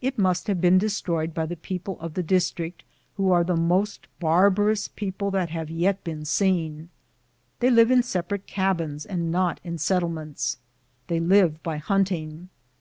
[0.00, 2.82] It must have been destroyed by the people of the district,
[3.16, 6.88] who are the most barbarous people that have yet been seen.
[7.60, 10.58] They live in sepa rate cabins and not in settlements.
[11.06, 12.48] They live by hunting.